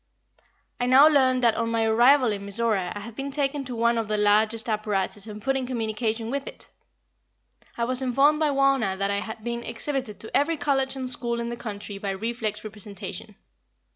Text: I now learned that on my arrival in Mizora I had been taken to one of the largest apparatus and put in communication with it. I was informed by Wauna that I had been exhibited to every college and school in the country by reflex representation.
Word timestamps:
I 0.79 0.87
now 0.87 1.07
learned 1.07 1.43
that 1.43 1.53
on 1.53 1.69
my 1.69 1.85
arrival 1.85 2.31
in 2.31 2.43
Mizora 2.43 2.91
I 2.95 3.01
had 3.01 3.15
been 3.15 3.29
taken 3.29 3.63
to 3.65 3.75
one 3.75 3.99
of 3.99 4.07
the 4.07 4.17
largest 4.17 4.67
apparatus 4.67 5.27
and 5.27 5.39
put 5.39 5.55
in 5.55 5.67
communication 5.67 6.31
with 6.31 6.47
it. 6.47 6.69
I 7.77 7.83
was 7.83 8.01
informed 8.01 8.39
by 8.39 8.49
Wauna 8.49 8.97
that 8.97 9.11
I 9.11 9.19
had 9.19 9.43
been 9.43 9.61
exhibited 9.61 10.19
to 10.21 10.35
every 10.35 10.57
college 10.57 10.95
and 10.95 11.07
school 11.07 11.39
in 11.39 11.49
the 11.49 11.55
country 11.55 11.99
by 11.99 12.09
reflex 12.09 12.63
representation. 12.63 13.35